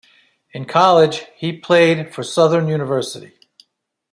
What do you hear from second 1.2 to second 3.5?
he played for Southern University.